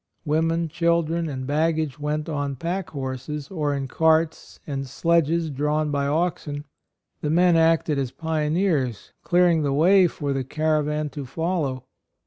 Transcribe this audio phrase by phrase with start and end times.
[0.25, 5.89] Women, children and bag gage went on pack horses, or in carts and sledges drawn
[5.89, 6.65] 84 A ROYAL SON by oxen;
[7.21, 11.83] the men acted as pioneers, clearing the way for the caravan to follow.